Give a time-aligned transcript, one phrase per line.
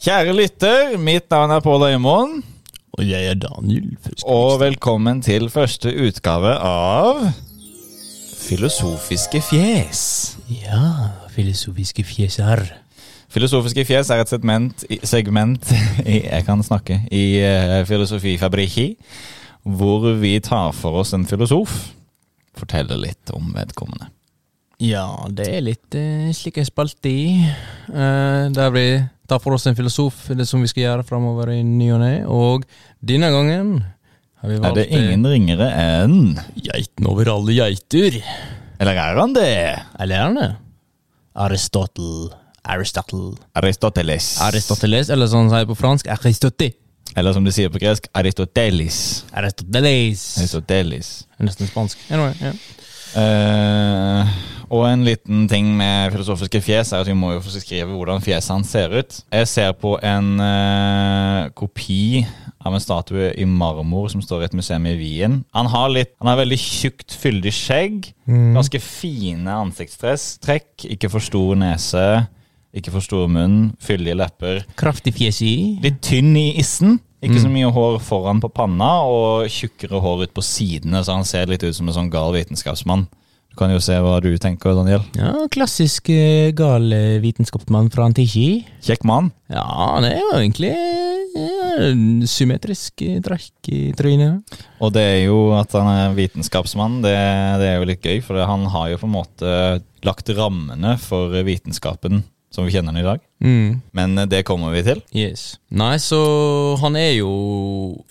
[0.00, 2.38] Kjære lytter, mitt navn er Pål Øymoen,
[2.96, 3.98] Og jeg er Daniel.
[4.24, 7.32] og velkommen til første utgave av
[8.40, 10.38] Filosofiske fjes.
[10.48, 12.64] Ja, filosofiske fjeser.
[13.28, 15.72] Filosofiske fjes er et segment, segment
[16.06, 18.96] i, jeg kan snakke, i uh, Filosofifabrikki,
[19.62, 21.92] hvor vi tar for oss en filosof,
[22.56, 24.08] forteller litt om vedkommende.
[24.80, 27.44] Ja, det er litt eh, slik en spalte i.
[27.92, 28.84] Eh, der vi
[29.30, 32.12] tar for oss en filosof, det som vi skal gjøre framover i ny og ne.
[32.26, 32.66] Og
[32.98, 33.76] denne gangen
[34.40, 38.18] har vi Er det ingen ringere enn geiten over alle geiter.
[38.80, 39.54] Eller er han det?
[40.00, 40.50] Eller er han det?
[41.40, 42.30] Aristotle.
[42.64, 43.36] Aristotle.
[43.56, 44.40] Aristoteles.
[44.44, 46.72] Aristoteles, eller som han sier på fransk, Aristote.
[47.16, 48.98] Eller som de sier på gresk, Aristotelis.
[49.36, 50.26] Aristoteles.
[50.38, 51.08] Aristotelis.
[51.42, 51.98] Nesten spansk.
[52.10, 52.54] Anyway, yeah.
[53.18, 54.28] Eh,
[54.70, 58.22] og en liten ting med filosofiske fjes er at vi må jo få skrive hvordan
[58.22, 59.16] fjeset hans ser ut.
[59.34, 62.22] Jeg ser på en eh, kopi
[62.62, 65.40] av en statue i marmor som står i et museum i Wien.
[65.56, 68.10] Han har, litt, han har veldig tjukt, fyldig skjegg.
[68.54, 70.86] Ganske fine ansiktstrekk.
[70.94, 72.06] Ikke for stor nese,
[72.76, 74.62] ikke for stor munn, fyldige lepper.
[74.78, 75.54] Kraftig fjes i.
[75.82, 77.00] Litt tynn i issen.
[77.20, 81.26] Ikke så mye hår foran på panna, og tjukkere hår ut på sidene, så han
[81.28, 83.04] ser litt ut som en sånn gal vitenskapsmann.
[83.60, 85.02] Kan jo se hva du tenker, Daniel.
[85.18, 88.64] Ja, klassisk eh, gal eh, vitenskapsmann fra Antiki.
[88.80, 89.28] Kjekk mann.
[89.52, 94.56] Ja, han er jo egentlig ja, en symmetrisk drakk trekk i trynet.
[94.80, 97.12] Og det er jo at han er vitenskapsmann, det,
[97.60, 99.54] det er jo litt gøy, for han har jo på en måte
[100.08, 103.20] lagt rammene for vitenskapen som vi kjenner den i dag.
[103.44, 103.80] Mm.
[103.92, 105.04] Men det kommer vi til.
[105.12, 105.60] Yes.
[105.68, 106.18] Nei, så
[106.80, 107.30] han er jo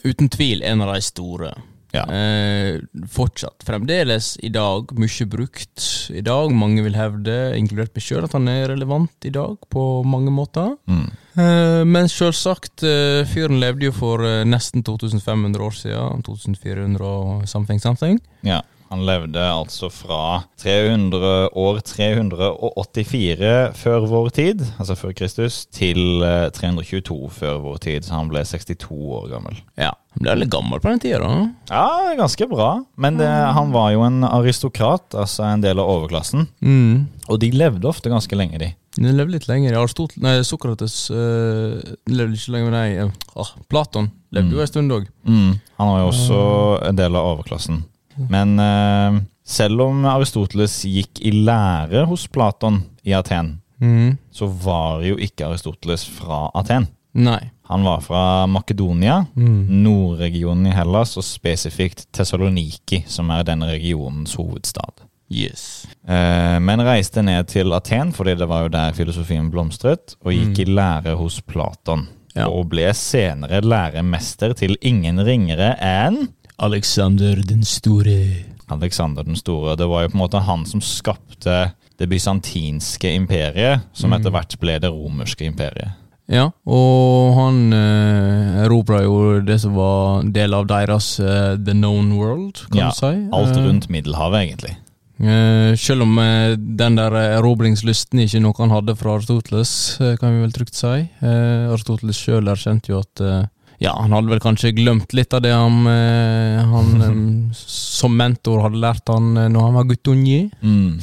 [0.05, 1.51] uten tvil en av de store.
[1.95, 2.03] Ja.
[2.05, 6.53] Eh, fortsatt fremdeles i dag mye brukt i dag.
[6.53, 10.75] Mange vil hevde, inkludert meg sjøl, at han er relevant i dag på mange måter.
[10.89, 11.07] Mm.
[11.39, 16.25] Eh, men selvsagt, eh, fyren levde jo for eh, nesten 2500 år siden.
[16.27, 18.19] 2400 og something something.
[18.45, 18.61] Ja.
[18.89, 26.47] Han levde altså fra 300 år 384 før vår tid, altså før Kristus, til eh,
[26.55, 28.07] 322 før vår tid.
[28.07, 29.59] Så han ble 62 år gammel.
[29.77, 31.43] Ja, Han ble litt gammel på den tida, da.
[31.69, 32.71] Ja, ganske bra.
[32.97, 36.49] Men det, han var jo en aristokrat, altså en del av overklassen.
[36.65, 37.05] Mm.
[37.29, 38.71] Og de levde ofte ganske lenge, de.
[38.97, 39.77] De levde litt lenger.
[39.77, 41.77] Aristotel, nei, Sokrates øh,
[42.09, 45.05] levde ikke lenger, nei, øh, ah, Platon levde jo en stund òg.
[45.29, 45.53] Mm.
[45.77, 46.41] Han var jo også
[46.89, 47.83] en del av overklassen.
[48.29, 54.17] Men uh, selv om Aristoteles gikk i lære hos Platon i Aten, Mm.
[54.35, 56.89] så var jo ikke Aristoteles fra Aten.
[57.15, 57.39] Nei.
[57.69, 59.67] Han var fra Makedonia, Mm.
[59.85, 65.05] nordregionen i Hellas, og spesifikt Tessaloniki, som er denne regionens hovedstad.
[65.31, 65.85] Yes.
[66.03, 70.57] Uh, men reiste ned til Aten, fordi det var jo der filosofien blomstret, og gikk
[70.57, 70.59] Mm.
[70.59, 72.07] i lære hos Platon.
[72.35, 72.47] Ja.
[72.49, 76.27] Og ble senere læremester til ingen ringere enn
[76.59, 78.45] Alexander den store.
[78.69, 79.75] Alexander den store.
[79.79, 84.19] Det var jo på en måte han som skapte det bysantinske imperiet, som Mm.
[84.19, 85.95] etter hvert ble det romerske imperiet.
[86.29, 92.11] Ja, og han øh, erobra jo det som var del av deres eh, The Known
[92.19, 93.29] World, kan Ja, du si.
[93.33, 94.75] Alt Eh, rundt Middelhavet, egentlig.
[95.19, 97.11] eh, selv om eh, den der
[97.41, 101.09] erobringslysten ikke noe han hadde fra Aristoteles, eh, kan vi vel trygt si.
[101.21, 103.47] Eh, Aristoteles sjøl erkjente jo at eh,
[103.79, 108.65] ja, han hadde vel kanskje glemt litt av det han, eh, han eh, som mentor
[108.65, 110.39] hadde lært han eh, når han var guttunge.
[110.59, 110.99] Mm.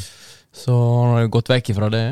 [0.57, 2.07] Så han har gått vekk ifra det.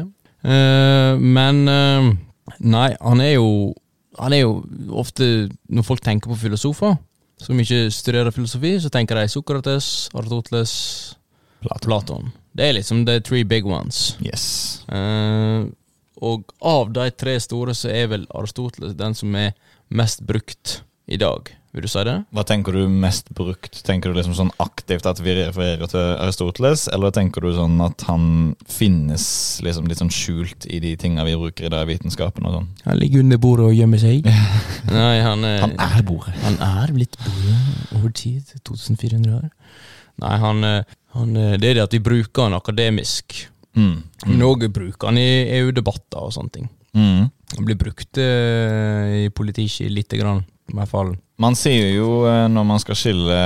[0.45, 3.49] Eh, men nei, han er jo
[4.21, 4.59] Han er jo
[5.01, 5.25] ofte
[5.73, 6.99] Når folk tenker på filosofer
[7.41, 10.75] som ikke studerer filosofi, så tenker de Sokrates, Aristoteles,
[11.83, 12.31] Platon.
[12.55, 14.15] Det er liksom the three big ones.
[14.23, 14.85] Yes.
[14.89, 15.67] Eh,
[16.25, 19.53] og av de tre store, så er vel Aristoteles den som er
[19.95, 21.51] mest brukt i dag.
[21.75, 22.15] Vil du si det?
[22.31, 23.81] Hva tenker du mest brukt?
[23.83, 28.05] Tenker du liksom sånn aktivt at vi refererer til Aristoteles, eller tenker du sånn at
[28.07, 28.29] han
[28.71, 29.25] finnes
[29.67, 32.69] liksom litt sånn skjult i de tinga vi bruker i dag vitenskapen og sånn?
[32.87, 34.29] Han ligger under bordet og gjemmer seg.
[34.93, 36.37] Nei, han er Han er bordet.
[36.45, 37.59] Han er blitt bordet
[37.99, 38.55] over tid.
[38.63, 39.51] 2400 år.
[40.23, 43.49] Nei, han, eh, han eh, Det er det at vi bruker han akademisk.
[43.75, 43.97] Mm.
[44.29, 44.37] Mm.
[44.39, 46.71] Noe bruker han i EU-debatter og sånne ting.
[46.95, 47.33] Mm.
[47.63, 50.43] Blir brukt eh, i politikk lite grann,
[50.73, 51.13] i hvert fall.
[51.39, 53.39] Man sier jo eh, når man skal skille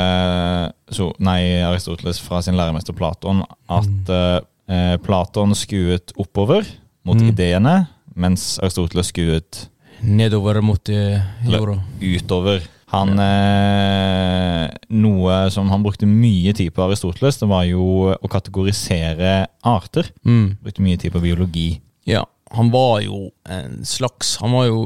[0.93, 6.65] så, nei, Aristoteles fra sin læremester Platon, at eh, Platon skuet oppover
[7.09, 7.31] mot Mm.
[7.33, 7.77] ideene,
[8.19, 9.69] mens Aristoteles skuet
[10.05, 11.79] Nedover mot eh, jorda.
[12.01, 12.61] utover.
[12.93, 19.47] Han eh, Noe som han brukte mye tid på Aristoteles, det var jo å kategorisere
[19.67, 20.09] arter.
[20.25, 20.57] Mm.
[20.63, 21.81] Brukte mye tid på biologi.
[22.09, 22.23] Ja,
[22.55, 24.79] han var jo en slags Han var jo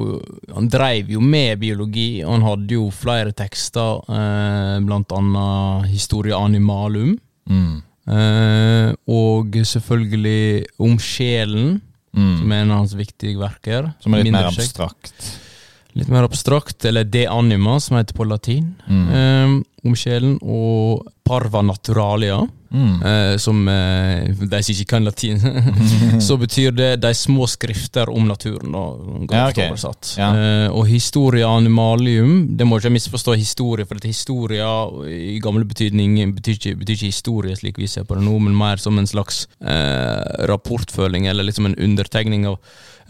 [0.55, 6.37] Han dreiv jo med biologi, og han hadde jo flere tekster, eh, blant annet Historia
[6.43, 7.17] Animalum.
[7.49, 7.83] Mm.
[8.09, 11.81] Eh, og selvfølgelig Om sjelen,
[12.13, 12.39] Mm.
[12.43, 13.95] som er en av hans viktige verker.
[14.05, 15.15] Som er litt mer abstrakt.
[15.95, 18.75] Litt mer abstrakt, eller De Anima, som heter på latin.
[18.89, 19.09] Mm.
[19.13, 22.41] Eh, om sjelen, og Parva Naturalia,
[22.73, 23.03] Mm.
[23.05, 25.37] eh, som eh, de som ikke kan latin,
[26.27, 28.85] så betyr det de små skrifter om naturen, da,
[29.37, 29.69] Ja, okay.
[30.17, 30.31] Ja.
[30.33, 34.71] Eh, og Historia Animalium, det må ikke misforstå historie, for at historia
[35.05, 38.57] i gamle betydning betyr ikke, betyr ikke historie, slik vi ser på det nå, men
[38.57, 42.57] mer som en slags eh, rapportføling, eller liksom en undertegning av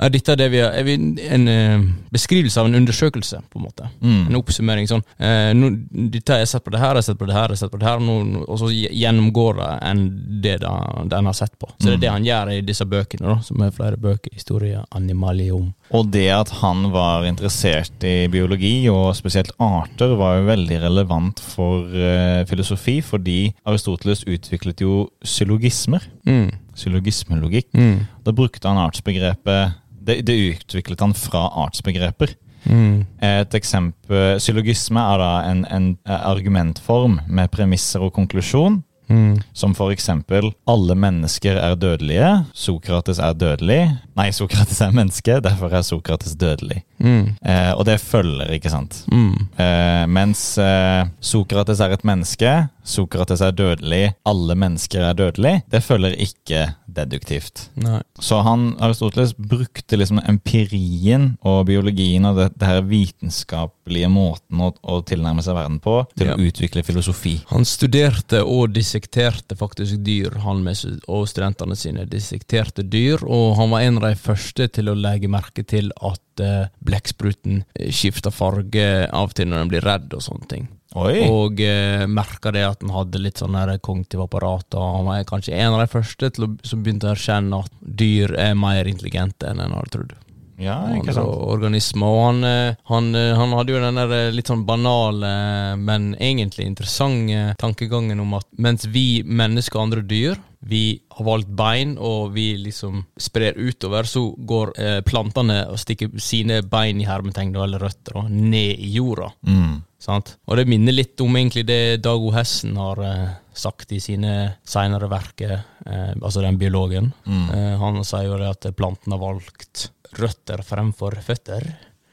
[0.03, 3.61] ja, dette er det vi har, er vi, en eh, beskrivelse av en undersøkelse, på
[3.61, 3.89] en måte.
[4.03, 4.25] Mm.
[4.31, 5.71] En oppsummering sånn eh, nå,
[6.13, 7.63] Dette har jeg sett på det her, jeg har sett på det her, jeg har
[7.63, 8.17] sett på det her, nå,
[8.47, 10.03] og så gjennomgår det enn
[10.43, 10.75] det da,
[11.13, 11.71] den har sett på.
[11.77, 14.33] Så det er det han gjør i disse bøkene, da, som er flere bøker.
[14.33, 15.73] Historie Animalium.
[15.93, 21.43] Og det at han var interessert i biologi, og spesielt arter, var jo veldig relevant
[21.43, 26.05] for uh, filosofi, fordi Aristoteles utviklet jo syllogismer.
[26.29, 26.49] Mm.
[26.79, 27.69] Syllogismelogikk.
[27.77, 28.09] Mm.
[28.25, 32.35] Da brukte han artsbegrepet det, det utviklet han fra artsbegreper.
[32.65, 33.03] Mm.
[33.19, 38.83] Et eksempel Syllogisme er da en, en eh, argumentform med premisser og konklusjon.
[39.12, 39.37] Mm.
[39.53, 43.81] Som for eksempel alle mennesker er dødelige, Sokrates er dødelig.
[44.17, 46.81] Nei, Sokrates er menneske, derfor er Sokrates dødelig.
[47.03, 47.35] Mm.
[47.44, 49.03] Eh, og det følger, ikke sant?
[49.12, 49.35] Mm.
[49.61, 55.55] Eh, mens eh, Sokrates er et menneske, Sokrates er dødelig, alle mennesker er dødelig.
[55.70, 57.69] Det følger ikke deduktivt.
[57.81, 58.00] Nei.
[58.20, 64.73] Så han, Aristoteles brukte liksom empirien og biologien og det, det her vitenskapelige måten å,
[64.82, 66.37] å tilnærme seg verden på til Ja.
[66.37, 67.38] å utvikle filosofi.
[67.53, 70.77] Han studerte og dissekterte faktisk dyr, han med,
[71.09, 75.29] og studentene sine dissekterte dyr, og han var en av de første til å legge
[75.29, 80.23] merke til at eh, blekkspruten skifter farge av og til når den blir redd og
[80.23, 80.69] sånne ting.
[80.95, 81.25] Oi!
[81.27, 84.79] Og eh, merka det at han hadde litt sånn kognitive apparater.
[84.79, 88.55] Han var kanskje en av de første å, som begynte å erkjenne at dyr er
[88.55, 90.15] mer intelligente enn en hadde trodd.
[90.61, 91.29] Ja, ikke sant?
[91.29, 92.13] organismer.
[92.13, 95.33] Og han, eh, han, eh, han hadde jo den der eh, litt sånn banale,
[95.81, 101.49] men egentlig interessante tankegangen om at mens vi mennesker og andre dyr vi har valgt
[101.59, 107.07] bein, og vi liksom sprer utover, så går eh, plantene og stikker sine bein i
[107.09, 109.33] hermetegn, eller røtter, da, ned i jorda.
[109.43, 109.81] Mm.
[110.03, 110.37] Sant?
[110.47, 112.31] Og det minner litt om egentlig det Dag O.
[112.35, 117.11] Hessen har eh, sagt i sine senere verker, eh, altså den biologen.
[117.27, 117.51] Mm.
[117.83, 121.67] Han sier jo det at planten har valgt røtter fremfor føtter.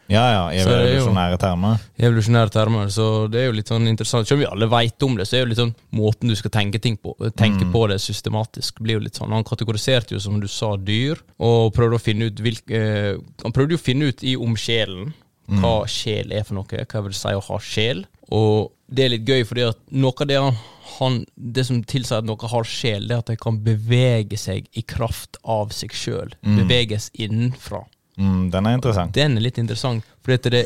[0.09, 1.81] Ja, ja, evolusjonære termer.
[2.01, 4.25] Evolusjonære termer, så det er jo litt sånn interessant.
[4.25, 6.49] Selv om vi alle veit om det, så er jo litt sånn måten du skal
[6.55, 7.71] tenke ting på Tenke Mm.
[7.71, 9.29] på det systematisk, blir jo litt sånn.
[9.29, 13.53] Han kategoriserte jo, som du sa, dyr, og prøvde å finne ut hvilke eh, Han
[13.53, 15.13] prøvde jo å finne ut i om sjelen
[15.49, 18.05] hva sjel er for noe, hva vil det si å ha sjel.
[18.31, 20.55] Og det er litt gøy, fordi at noe av det han,
[20.97, 24.65] han Det som tilsier at noe har sjel, det er at det kan bevege seg
[24.73, 26.33] i kraft av seg sjøl.
[26.41, 27.83] Beveges innenfra.
[28.19, 29.13] Mm, den er interessant.
[29.15, 30.65] Den er litt interessant, for dette det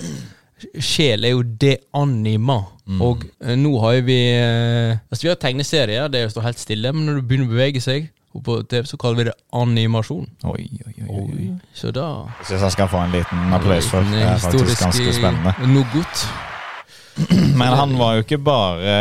[0.80, 2.62] Sjel er jo det anima.
[3.04, 7.08] Og eh, nå har vi eh, Altså Vi har tegneserier, det står helt stille, men
[7.08, 10.26] når du begynner å bevege seg og på TV, så kaller vi det animasjon.
[10.50, 11.20] Oi, oi, oi.
[11.20, 11.52] oi.
[11.78, 12.08] Så da
[12.40, 14.10] Jeg syns han skal få en liten applaus for.
[14.10, 15.54] Det er faktisk ganske spennende.
[15.70, 16.26] Noe godt.
[17.60, 18.94] Men han var jo ikke bare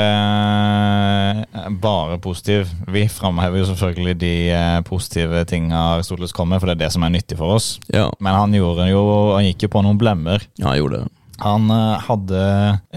[1.82, 2.68] bare positiv.
[2.92, 6.92] Vi framhever jo selvfølgelig de eh, positive tinga Aristoteles kom med, for det er det
[6.94, 7.74] som er nyttig for oss.
[7.92, 9.02] Ja, Men han gjorde jo
[9.36, 10.44] Han gikk jo på noen blemmer.
[10.60, 11.10] ja han gjorde det.
[11.42, 12.42] Han eh, hadde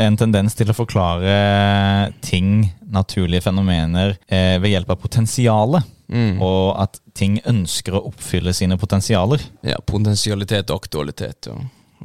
[0.06, 5.88] en tendens til å forklare ting, naturlige fenomener, eh, ved hjelp av potensialet.
[6.12, 6.38] Mm.
[6.44, 9.42] Og at ting ønsker å oppfylle sine potensialer.
[9.66, 11.50] Ja, Potensialitet og aktualitet.
[11.50, 11.58] Ja.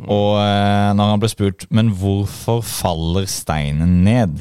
[0.09, 4.40] Og eh, når han ble spurt Men hvorfor faller steinen ned?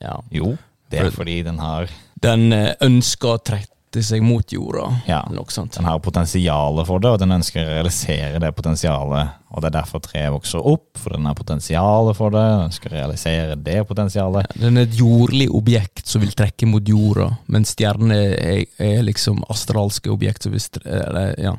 [0.00, 0.18] ja.
[0.32, 0.56] Jo,
[0.90, 1.90] det er fordi den har
[2.22, 5.22] Den eh, ønsker å trette seg mot jorda, Ja.
[5.26, 9.39] Den har potensialet for det, og den ønsker å realisere det potensialet.
[9.50, 12.44] Og det er derfor treet vokser opp, for den har potensialet for det.
[12.62, 14.52] Den skal realisere det potensialet.
[14.60, 19.42] Den er et jordlig objekt som vil trekke mot jorda, mens stjerner er, er liksom
[19.50, 21.56] astralske objekt som vil eller, ja,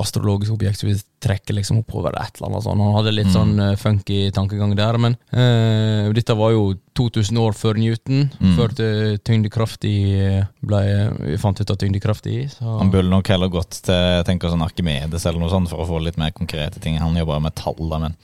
[0.00, 2.80] astrologiske objekt som vil trekke liksom oppover et eller annet sånt.
[2.80, 7.54] Han hadde litt sånn eh, funky tankegang der, men eh, dette var jo 2000 år
[7.56, 8.54] før Newton, Mm.
[8.56, 8.72] før
[9.24, 9.94] tyngdekraft i
[10.64, 10.80] ble
[11.20, 12.48] Vi fant ut av tyngdekraft i.
[12.48, 12.64] Så.
[12.80, 16.00] Han burde nok heller gått til tenker sånn Arkimedes eller noe sånt for å få
[16.02, 16.96] litt mer konkrete ting.
[16.98, 18.14] Han jobber med tall, da, men,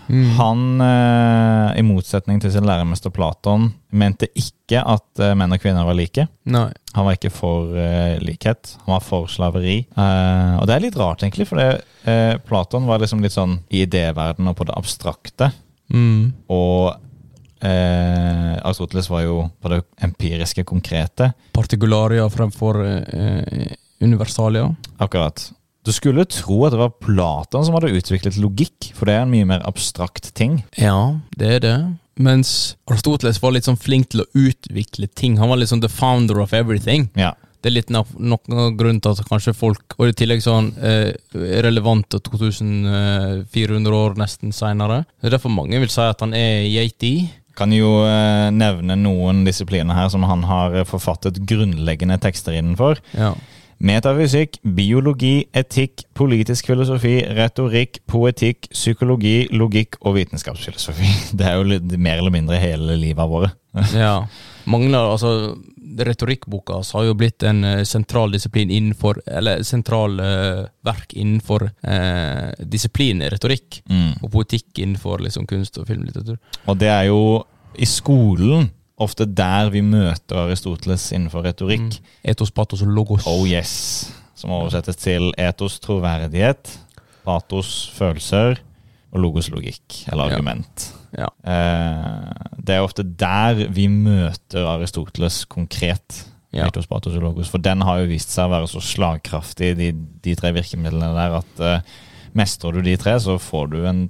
[0.08, 0.26] Mm.
[0.38, 5.88] Han, eh, i motsetning til sin læremester Platon, mente ikke at eh, menn og kvinner
[5.88, 6.28] var like.
[6.52, 6.68] Nei.
[6.96, 9.82] Han var ikke for eh, likhet, han var for slaveri.
[9.96, 11.60] Og det er litt rart, egentlig, for
[12.46, 15.50] Platon var liksom litt sånn i idéverdenen og på det abstrakte.
[15.94, 16.32] Mm.
[16.54, 16.94] Og
[17.66, 21.32] eh, Aristoteles var jo på det empiriske, konkrete.
[21.56, 24.70] Partikularia fremfor eh, universalia.
[24.98, 25.50] Akkurat.
[25.86, 29.32] Du skulle tro at det var Platon som hadde utviklet logikk, for det er en
[29.34, 30.64] mye mer abstrakt ting.
[30.82, 31.76] Ja, det er det.
[32.18, 35.36] Mens Aristoteles var litt sånn flink til å utvikle ting.
[35.38, 37.10] Han var litt sånn the founder of everything.
[37.20, 37.34] Ja.
[37.62, 40.68] Det er litt nok- noen grunn til at kanskje folk Og i tillegg så han
[40.78, 41.14] eh,
[41.66, 45.04] relevant 2400 år nesten seinere.
[45.22, 47.30] Det er derfor mange vil si at han er yeti.
[47.56, 53.00] Kan jo eh, nevne noen disipliner her som han har eh, forfattet grunnleggende tekster innenfor.
[53.16, 53.34] Ja.
[53.84, 61.10] Metafysikk, biologi, etikk, politisk filosofi, retorikk, poetikk, psykologi, logikk og vitenskapsfilosofi.
[61.38, 63.56] Det er jo litt, mer eller mindre hele livet vårt.
[63.96, 64.22] ja.
[64.72, 65.32] Mangler altså,
[65.96, 72.50] Retorikkboka har jo blitt en eh, sentral disiplin innenfor Eller sentral uh, verk innenfor uh,
[72.60, 73.82] disiplinen retorikk.
[73.92, 74.24] Mm.
[74.24, 76.40] Og poetikk innenfor liksom, kunst og filmlitteratur.
[76.66, 77.22] Og det er jo
[77.76, 78.70] i skolen
[79.02, 81.98] ofte der vi møter Aristoteles innenfor retorikk.
[82.24, 83.26] Etos, patos og logos.
[83.28, 84.12] Oh yes.
[84.36, 86.72] Som oversettes til etos troverdighet,
[87.26, 88.60] patos følelser
[89.16, 90.34] og logos logikk, eller Ja.
[90.36, 90.94] argument.
[91.18, 91.28] Ja.
[91.48, 96.26] Eh, det er ofte der vi møter Aristoteles konkret.
[96.54, 96.68] Ja.
[96.68, 97.50] Etos, patos og logos.
[97.52, 99.92] For den har jo vist seg å være så slagkraftig, de,
[100.24, 101.82] de tre virkemidlene der, at eh,
[102.36, 104.06] mestrer du de tre, så får du en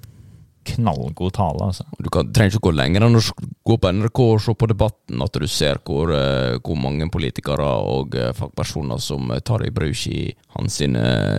[0.65, 1.67] knallgod tale.
[1.69, 1.86] altså.
[2.01, 3.22] Du kan, trenger ikke gå lenger enn å
[3.65, 7.65] gå på NRK og se på debatten, at du ser hvor, eh, hvor mange politikere
[7.86, 10.79] og eh, fagpersoner som eh, tar i bruk i hans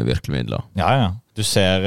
[0.07, 0.63] virkemidler.
[0.79, 1.09] Ja, ja.
[1.37, 1.83] Du ser,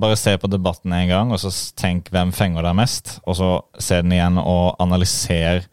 [0.00, 3.20] Bare se på debatten en gang, og så tenk hvem fenger deg mest.
[3.30, 5.64] Og så se den igjen og analyser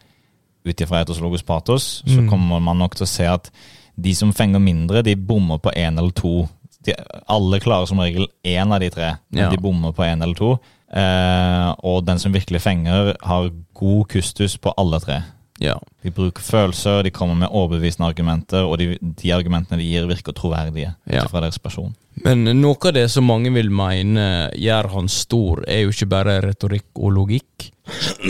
[0.65, 2.03] ut ifra etos logos patos.
[2.05, 2.29] Så Mm.
[2.29, 3.49] kommer man nok til å se at
[3.97, 6.47] de som fenger mindre, de bommer på én eller to.
[6.85, 6.93] De,
[7.27, 9.49] alle klarer som regel én av de tre, men Ja.
[9.49, 10.59] de bommer på én eller to.
[10.93, 15.21] Eh, og den som virkelig fenger, har god kustus på alle tre.
[15.63, 15.77] Ja.
[16.03, 20.35] De bruker følelser, de kommer med overbevisende argumenter, og de, de argumentene de gir, virker
[20.35, 21.23] troverdige Ja.
[21.23, 21.93] ifra deres person.
[22.23, 26.37] Men noe av det som mange vil mene gjør han stor, er jo ikke bare
[26.43, 27.69] retorikk og logikk,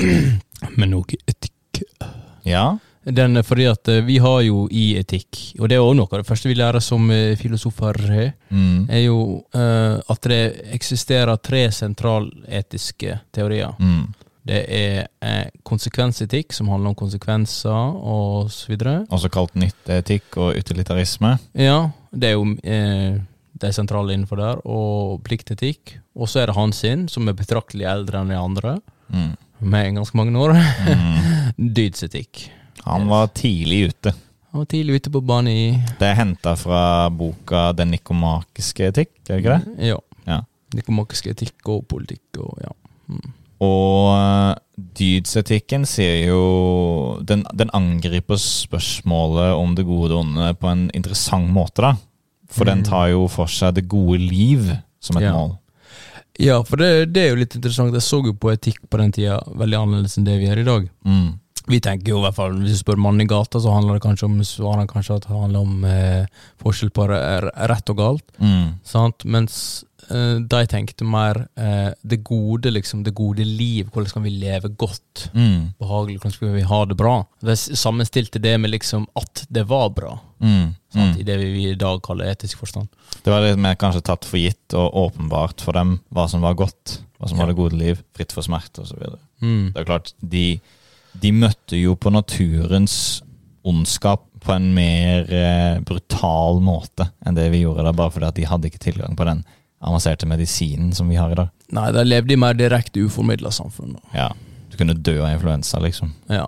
[0.79, 1.81] men òg etikk.
[2.45, 5.97] Ja, Den er fordi at eh, vi har jo i etikk, og det er også
[5.99, 7.99] noe av det første vi lærer som eh, filosofer,
[8.49, 8.87] mm.
[8.89, 9.19] er jo
[9.53, 10.41] uh, at det
[10.73, 13.75] eksisterer tre sentraletiske teorier.
[13.77, 14.07] Mm.
[14.45, 18.99] Det er eh, konsekvensetikk, som handler om konsekvenser og så videre.
[19.09, 21.31] Også kalt nytteetikk og utilitarisme.
[21.57, 21.79] Ja,
[22.13, 23.17] det er jo eh,
[23.65, 25.95] de sentrale innenfor der, og pliktetikk.
[26.13, 29.35] Og så er det hans sin, som er betraktelig eldre enn de andre, Mm.
[29.59, 30.55] med ganske mange år.
[30.57, 31.51] Mm.
[31.77, 32.47] Dydsetikk.
[32.85, 34.13] Han var tidlig ute.
[34.51, 35.63] Han var tidlig ute på banen i
[35.99, 39.87] Det er henta fra boka Den nikomakiske etikk, er det ikke det?
[39.89, 39.97] Ja.
[40.29, 40.37] Ja.
[40.75, 42.71] Nikomakisk etikk og politikk og ja.
[43.09, 43.33] Mm.
[43.65, 44.55] Og eh,
[44.99, 46.39] dydsetikken sier jo
[47.23, 51.93] den, den angriper spørsmålet om det gode og onde på en interessant måte, da.
[52.51, 52.87] For den Mm.
[52.89, 54.67] tar jo for seg det gode liv
[55.01, 55.31] som et Ja.
[55.33, 55.57] mål.
[56.39, 57.93] Ja, for det, det er jo litt interessant.
[57.93, 60.63] Jeg så jo på etikk på den tida veldig annerledes enn det vi gjør i
[60.67, 60.89] dag.
[61.05, 61.39] Mm.
[61.67, 64.03] Vi tenker jo i hvert fall, Hvis du spør mannen i gata, så handler det
[64.05, 66.27] kanskje om, svarer han kanskje at det handler om eh,
[66.61, 68.25] forskjell på rett og galt.
[68.37, 68.75] Mm.
[68.85, 69.25] Sant?
[69.25, 69.55] Mens
[70.11, 73.01] eh, de tenkte mer eh, det gode, liksom.
[73.07, 73.89] Det gode liv.
[73.93, 75.25] Hvordan kan vi leve godt?
[75.33, 75.73] Mm.
[75.81, 76.19] Behagelig.
[76.19, 77.15] Hvordan skal vi ha det bra?
[77.41, 80.19] Er sammenstilte det med liksom at det var bra.
[80.45, 80.75] Mm.
[80.93, 81.15] Sant?
[81.15, 81.19] Mm.
[81.23, 82.93] I det vi i dag kaller etisk forstand.
[83.25, 86.53] Det var litt mer kanskje tatt for gitt og åpenbart for dem hva som var
[86.61, 87.43] godt, hva som Ja.
[87.45, 89.01] var det gode liv, fritt for smerte osv.
[89.41, 89.71] Mm.
[89.73, 90.59] Det er klart, de,
[91.21, 93.21] de møtte jo på naturens
[93.65, 98.35] ondskap på en mer eh, brutal måte enn det vi gjorde da, bare fordi at
[98.37, 99.41] de hadde ikke tilgang på den
[99.85, 101.49] avanserte medisinen som vi har i dag.
[101.73, 103.95] Nei, de levde i mer direkte uformidla samfunn.
[103.97, 104.13] da.
[104.13, 104.29] Ja,
[104.71, 106.13] Du kunne dø av influensa, liksom.
[106.29, 106.45] Ja.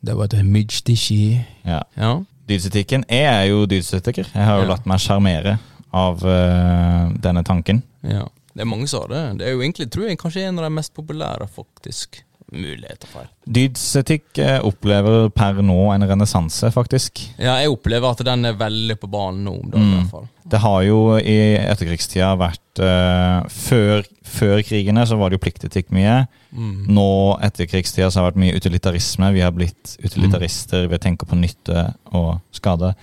[0.00, 1.38] Det var et mydjdishi.
[1.66, 1.82] Ja.
[1.98, 2.12] Ja.
[2.48, 4.26] Dydsetikken Jeg er jo dydsetiker.
[4.34, 4.68] Jeg har jo Ja.
[4.74, 5.58] latt meg sjarmere
[5.92, 7.82] av uh, denne tanken.
[8.02, 8.24] Ja.
[8.54, 9.38] Det er mange som har det.
[9.38, 12.22] Det er jo egentlig, tror jeg, kanskje en av de mest populære, faktisk.
[12.52, 13.26] Muligheter for.
[13.44, 17.20] Dydsetikk eh, opplever per nå en renessanse, faktisk.
[17.36, 19.92] Ja, jeg opplever at den er veldig på banen nå om dagen, Mm.
[19.92, 20.28] i hvert fall.
[20.48, 25.90] Det har jo i etterkrigstida vært uh, før, før krigene så var det jo pliktetikk
[25.92, 26.22] mye.
[26.56, 26.86] Mm.
[26.96, 27.08] Nå
[27.44, 29.28] etter krigstida så har det vært mye utilitarisme.
[29.36, 30.86] Vi har blitt utilitarister.
[30.88, 32.94] Vi tenker på nytte og skade.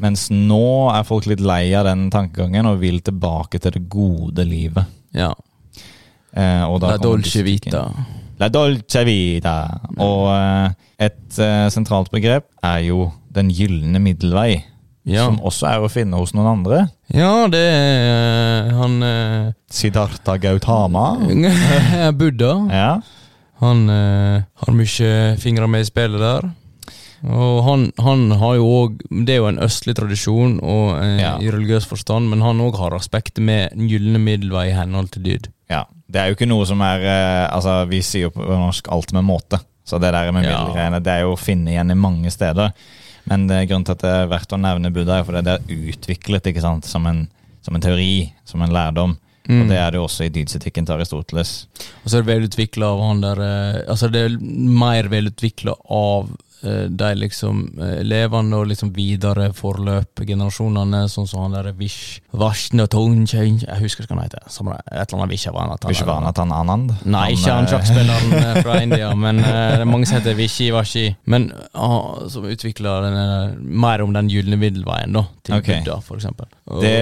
[0.00, 0.62] Mens nå
[0.96, 4.88] er folk litt lei av den tankegangen og vil tilbake til det gode livet.
[5.12, 5.34] Ja.
[6.32, 7.84] Eh, La dolce vita.
[8.40, 9.56] La dolce vita.
[10.00, 10.68] Og eh,
[11.08, 14.62] et eh, sentralt begrep er jo den gylne middelvei.
[15.08, 15.24] Ja.
[15.26, 16.84] Som også er å finne hos noen andre.
[17.10, 21.16] ja, det er eh, han eh, Siddhartha Gautama.
[22.20, 22.52] Buddha.
[22.70, 22.92] Ja.
[23.62, 25.12] Han eh, har mye
[25.42, 26.48] fingre med i spillet der.
[27.22, 31.36] Og han, han har jo òg Det er jo en østlig tradisjon og, eh, Ja.
[31.38, 35.22] i religiøs forstand, men han òg har aspektet med den gylne middelvei i henhold til
[35.22, 35.48] dyd.
[35.70, 35.84] ja.
[36.12, 39.12] Det er jo ikke noe som er eh, Altså, vi sier jo på norsk 'alt
[39.14, 39.62] med måte'.
[39.84, 40.98] Så det der med Ja.
[40.98, 42.72] det er jo å finne igjen i mange steder.
[43.26, 45.54] Men det er grunnen til at det er verdt å nevne Buddha, er fordi det
[45.54, 47.28] er utviklet ikke sant, som en,
[47.62, 49.16] som en teori, som en lærdom.
[49.48, 49.62] Mm.
[49.62, 51.66] Og det er det jo også i dydsetikken til Aristoteles.
[52.04, 56.28] Og så er det velutvikla av han der eh, Altså, det er mer velutvikla av
[56.30, 57.64] eh, de liksom
[57.98, 64.04] elevene og liksom videre forløp, generasjonene, sånn som han der Vish Vashna Tonchain Jeg husker
[64.04, 64.46] ikke hva han heter.
[64.52, 65.90] Som Et eller annet Vishavanatan.
[65.92, 66.94] Vishavanatan Anand.
[67.04, 70.36] Nei, ikke han eh, sjakkspilleren eh, fra India, men eh, det er mange som heter
[70.38, 71.04] Vishi Vashi.
[71.32, 72.94] Men ah, som utvikla
[73.58, 75.80] mer om den gylne middelveien, da, til okay.
[75.82, 76.48] Buddha, for eksempel.
[76.66, 76.96] Og- Det,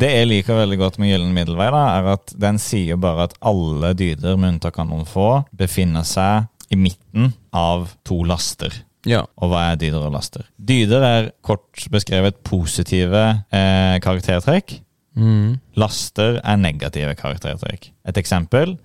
[0.00, 3.36] det jeg liker veldig godt med Gyllen middelvei, da, er at den sier bare at
[3.40, 8.74] alle dyder, med unntak av noen få, befinner seg i midten av to laster.
[9.06, 9.22] Ja.
[9.38, 10.48] Og hva er dyder og laster?
[10.58, 13.22] Dyder er kort beskrevet positive
[13.54, 14.80] eh, karaktertrekk.
[15.16, 15.56] Mm.
[15.78, 17.90] Laster er negative karaktertrekk.
[18.08, 18.76] Et eksempel.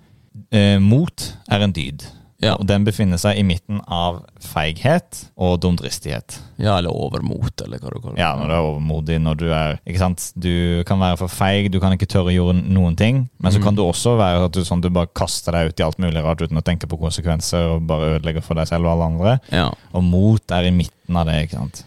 [0.54, 2.06] Eh, mot er en dyd.
[2.42, 2.56] Ja.
[2.58, 6.40] Og den befinner seg i midten av feighet og dumdristighet.
[6.58, 8.22] ja, eller overmot, eller hva du kaller det.
[8.24, 10.24] Ja, når du er overmodig, når du er Ikke sant?
[10.36, 13.28] Du kan være for feig, du kan ikke tørre å gjøre noen ting.
[13.38, 13.64] Men så Mm.
[13.64, 16.22] kan du også være at du, sånn, du bare kaster deg ut i alt mulig
[16.22, 19.40] rart uten å tenke på konsekvenser og bare ødelegger for deg selv og alle andre.
[19.52, 19.70] Ja.
[19.94, 21.84] Og mot er i midten av det, ikke sant.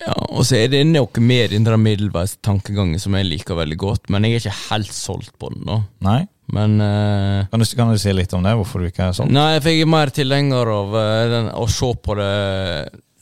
[0.00, 3.76] Ja, og så er det noe mer i den middelveis tankegangen som jeg liker veldig
[3.76, 5.62] godt, men jeg er ikke helt solgt på den.
[5.66, 5.84] nå.
[6.00, 6.26] Nei?
[6.52, 8.54] Men uh, Kan du, kan du si litt om det?
[8.58, 9.30] Hvorfor du ikke er sånn?
[9.32, 12.30] Nei, for jeg er mer tilhenger av uh, den, å se på det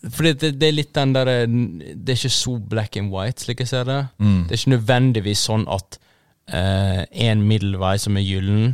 [0.09, 1.57] Fordi det, det er litt den der eh,
[1.93, 3.99] Det er ikke så black and white, slik jeg ser det.
[4.23, 4.47] Mm.
[4.49, 6.01] Det er ikke nødvendigvis sånn at
[6.49, 8.73] eh, en middelvei som er gyllen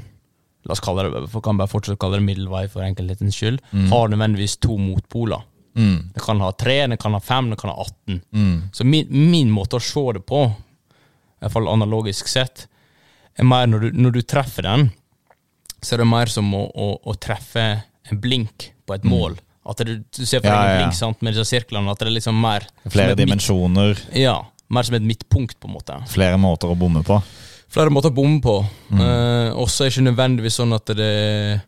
[0.66, 3.60] La oss kalle det, for kan bare fortsatt kalle det middelvei for enkelhetens skyld.
[3.70, 3.84] Mm.
[3.92, 5.44] Har nødvendigvis to motpoler.
[5.78, 6.08] Mm.
[6.14, 8.22] Det kan ha tre, det kan ha fem, det kan ha 18.
[8.34, 8.56] Mm.
[8.74, 12.66] Så min, min måte å se det på, i hvert fall analogisk sett,
[13.38, 14.90] er mer når du, når du treffer den,
[15.82, 17.66] så er det mer som å, å, å treffe
[18.10, 19.36] en blink på et mål.
[19.66, 20.54] At det, du ser for Mm.
[20.54, 23.94] deg Ja, en blink sant, med disse sirklene, at det er liksom mer Flere dimensjoner.
[23.98, 24.36] midt- Ja,
[24.70, 25.96] mer som et midtpunkt, på en måte.
[26.08, 27.20] flere måter å bomme på.
[27.68, 28.60] Flere måter å bomme på.
[28.90, 29.00] Mm.
[29.00, 31.62] Eh, også er det ikke nødvendigvis sånn at det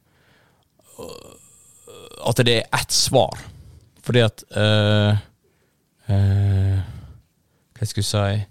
[2.28, 3.38] At det er ett svar.
[4.04, 5.16] Fordi at eh,
[6.08, 6.78] eh,
[7.78, 8.46] Hva skal jeg si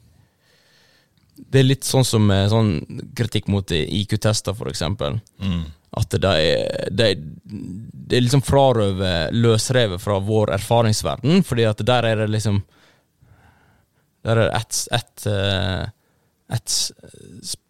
[1.47, 2.71] Det er litt sånn som sånn
[3.15, 5.19] kritikk mot IQ-tester, for eksempel.
[5.39, 5.65] Mm.
[5.97, 7.21] At det er, det er,
[8.07, 12.63] det er liksom frarøvet løsrevet fra vår erfaringsverden, fordi at der er det liksom
[14.27, 15.86] Der er det ett et, eh,
[16.51, 16.73] et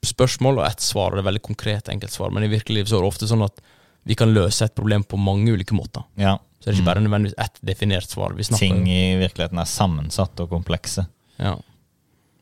[0.06, 3.12] spørsmål og ett svar, det er veldig konkret enkeltsvar, men i virkeligheten så er det
[3.12, 3.62] ofte sånn at
[4.08, 6.06] vi kan løse et problem på mange ulike måter.
[6.16, 6.38] Ja.
[6.58, 8.34] Så det er ikke bare nødvendigvis ett definert svar.
[8.58, 11.06] Ting i virkeligheten er sammensatt og komplekse.
[11.38, 11.58] ja.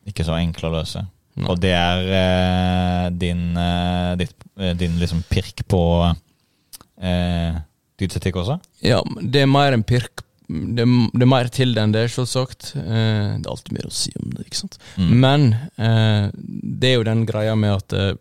[0.05, 1.01] Ikke så enkle å løse.
[1.35, 1.47] Nei.
[1.51, 5.81] Og det er eh, din, eh, ditt, eh, din liksom pirk på
[7.01, 7.57] eh,
[7.99, 8.59] dydsetikk også?
[8.85, 12.75] ja, det er mer en pirk det det er mer til det enn det, selvsagt.
[12.77, 14.77] Eh, det er alltid mer å si om det, ikke sant.
[15.01, 15.13] Mm.
[15.23, 15.47] Men
[15.81, 18.13] eh, det er jo den greia med at eh,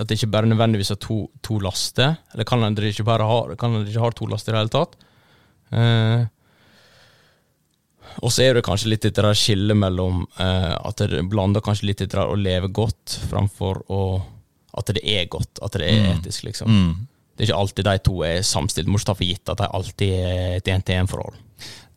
[0.00, 2.16] At det ikke bare nødvendigvis er to, to laster.
[2.32, 4.96] Eller kan det ikke bare ha Kan ikke ha to laster i det hele tatt?
[5.74, 6.22] Eh,
[8.18, 11.86] og så er det kanskje litt etter det skillet mellom eh, at det blander kanskje
[11.90, 14.02] litt etter å leve godt framfor å
[14.70, 16.10] At det er godt, at det er Mm.
[16.20, 16.68] etisk, liksom.
[16.70, 17.06] Mm.
[17.34, 18.86] Det er ikke alltid de to er samstilt.
[18.86, 21.34] Du må ikke ta for gitt at de alltid er et én-til-én-forhold.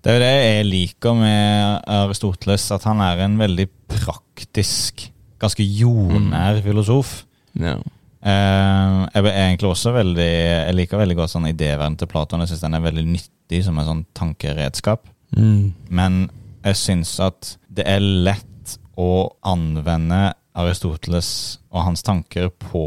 [0.01, 5.05] Det er jo det jeg liker med Aristoteles, at han er en veldig praktisk,
[5.37, 7.25] ganske jordnær filosof.
[7.61, 7.75] Ja.
[8.23, 12.39] Uh, jeg egentlig også veldig Jeg liker veldig godt sånn idéverden til Platon.
[12.39, 15.05] Jeg syns den er veldig nyttig som en sånn tankeredskap.
[15.37, 15.73] Mm.
[15.89, 16.29] Men
[16.63, 22.83] jeg syns at det er lett å anvende Aristoteles og hans tanker på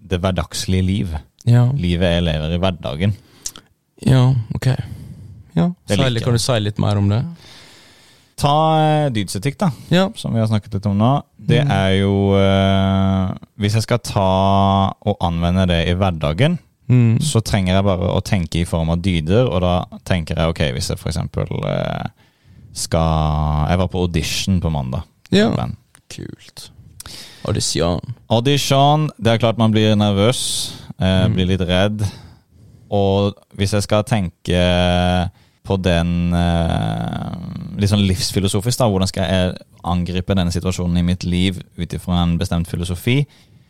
[0.00, 1.12] det hverdagslige liv.
[1.48, 1.66] Ja.
[1.76, 3.14] Livet jeg lever i hverdagen.
[4.06, 4.66] ja, ok.
[5.56, 6.22] Ja, Særlig.
[6.24, 7.18] Kan du si litt mer om det?
[8.40, 9.68] Ta eh, dydsetikk, da.
[9.92, 10.06] Ja.
[10.16, 11.70] som vi har snakket litt om nå, det Mm.
[11.74, 16.58] er jo eh, Hvis jeg skal ta og anvende det i hverdagen,
[16.90, 17.20] Mm.
[17.22, 20.62] så trenger jeg bare å tenke i form av dyder, og da tenker jeg ok,
[20.74, 22.08] hvis jeg for eksempel eh,
[22.74, 25.02] skal Jeg var på audition på mandag.
[25.30, 25.50] ja.
[25.54, 25.76] Men
[26.10, 26.70] Kult.
[27.46, 28.00] Audition.
[28.28, 31.34] Audition, det er klart man blir nervøs, eh, Mm.
[31.34, 32.02] blir litt redd.
[32.90, 35.30] Og hvis jeg skal tenke
[35.64, 37.36] på den eh,
[37.78, 42.22] litt sånn livsfilosofisk, da, hvordan skal jeg angripe denne situasjonen i mitt liv ut ifra
[42.24, 43.26] en bestemt filosofi,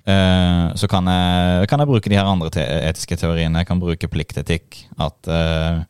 [0.09, 3.63] eh, så kan jeg, kan jeg bruke de her andre te etiske teoriene.
[3.63, 4.85] Jeg kan bruke pliktetikk.
[5.01, 5.83] At uh,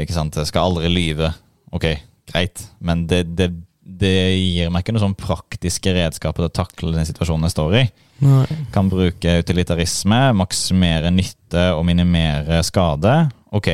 [0.00, 1.32] ikke sant, jeg skal aldri lyve.
[1.74, 1.88] Ok,
[2.30, 3.50] greit, men det, det,
[3.82, 7.78] det gir meg ikke noen sånn praktiske redskaper til å takle den situasjonen jeg står
[7.80, 7.84] i.
[8.24, 8.44] Nei.
[8.74, 13.16] Kan bruke utilitarisme, maksimere nytte og minimere skade.
[13.54, 13.68] Ok,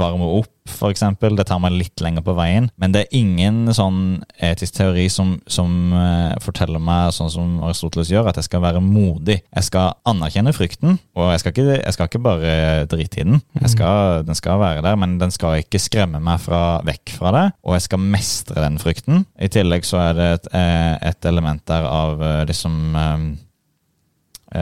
[0.00, 0.52] varme opp,
[0.88, 1.34] eksempel.
[1.36, 2.70] Det tar meg litt lenger på veien.
[2.80, 8.12] Men det er ingen sånn etisk teori som, som uh, forteller meg, sånn som Aristoteles
[8.12, 9.40] gjør, at jeg skal være modig.
[9.44, 12.54] Jeg skal anerkjenne frykten, og jeg skal ikke, jeg skal ikke bare
[12.90, 13.42] drite i den.
[13.68, 17.44] Skal, den skal være der, men den skal ikke skremme meg fra, vekk fra det.
[17.66, 19.26] Og jeg skal mestre den frykten.
[19.36, 23.28] I tillegg så er det et, eh, et element der av liksom eh,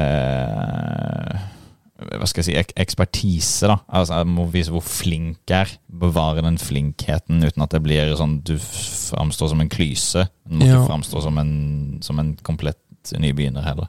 [0.00, 1.46] eh,
[1.98, 3.66] hva skal jeg si, ek ekspertise.
[3.66, 3.78] da.
[3.90, 5.72] Altså, Jeg må vise hvor flink jeg er.
[5.90, 10.28] Bevare den flinkheten uten at det blir sånn du framstår som en klyse.
[10.46, 10.78] Du må Ja.
[10.82, 12.78] du framstår som en, som en komplett
[13.18, 13.88] nybegynner heller.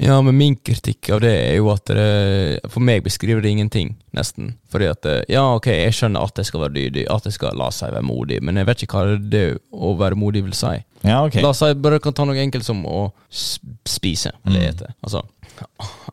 [0.00, 3.96] Ja, men min kritikk av det er jo at det, for meg beskriver det ingenting,
[4.16, 4.54] nesten.
[4.72, 7.58] Fordi at eh, ja, ok, jeg skjønner at jeg skal være dydig, at jeg skal
[7.60, 10.72] la seg være modig, men jeg vet ikke hva det å være modig vil si.
[11.02, 11.42] Ja, okay.
[11.42, 14.94] La oss si bare kan ta noe enkelt som å spise eller Mm.
[15.02, 15.22] Altså,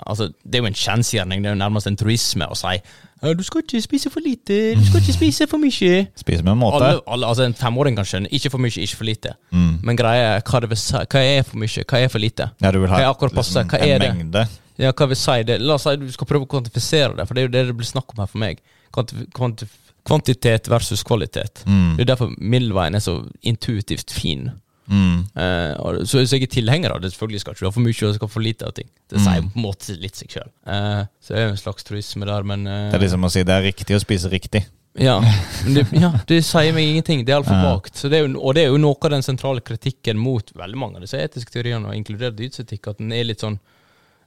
[0.06, 2.80] altså, det er jo en kjensgjerning, det er jo nærmest en truisme å si
[3.20, 6.06] du skal ikke spise for lite, du skal ikke spise for mye.
[6.16, 6.80] Spise med en måte.
[6.80, 9.34] Alle, alle, altså En femåring kan skjønne ikke for mye, ikke for lite.
[9.52, 9.74] Mm.
[9.84, 10.80] Men greia er hva vil.
[10.80, 12.48] Hva er for mye, hva er for lite?
[12.64, 13.02] Ja, du vil ha?
[13.12, 14.14] Hva en det?
[14.14, 14.46] mengde.
[14.80, 15.60] Ja, hva vil si det?
[15.60, 17.76] La oss si du skal prøve å kvantifisere det, for det er jo det det
[17.82, 18.64] blir snakk om her for meg.
[18.96, 19.76] Kvantif kvantif
[20.10, 21.64] kvantitet versus kvalitet.
[21.68, 21.98] Mm.
[21.98, 24.50] Det er derfor middelveien er så intuitivt fin.
[24.90, 25.20] Mm.
[25.38, 27.12] Uh, og, så, hvis jeg er tilhenger av det.
[27.14, 28.90] Selvfølgelig skal ikke du ha for mye og skal for lite av ting.
[29.10, 29.52] Det sier Mm.
[29.54, 30.50] på en måte litt seg sjøl.
[30.66, 33.44] så det er jo en slags truisme der, men uh, Det er liksom å si
[33.46, 34.64] det er riktig å spise riktig.
[35.00, 35.20] ja,
[35.70, 37.22] det, ja, det sier meg ingenting.
[37.26, 37.76] Det er altfor Ja.
[37.76, 38.02] vagt.
[38.04, 41.18] Jo, og det er jo noe av den sentrale kritikken mot veldig mange av disse
[41.22, 43.60] etiske teoriene, og inkludert dydsetikk, at den er litt sånn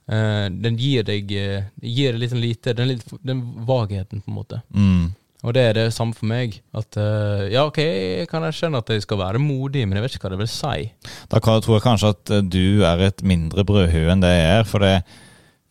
[0.09, 4.35] uh, Den gir deg uh, gir litt En lite Den, litt, den vagheten, på en
[4.39, 4.61] måte.
[4.73, 5.11] Mm.
[5.43, 6.53] Og det er det samme for meg.
[6.73, 10.15] At uh, ja, ok, jeg kan skjønne at jeg skal være modig, men jeg vet
[10.15, 10.85] ikke hva det vil si.
[11.33, 14.47] Da kan- tror jeg kanskje at eh, du er et mindre brødhue enn det jeg
[14.61, 14.63] er.
[14.69, 15.03] For, det,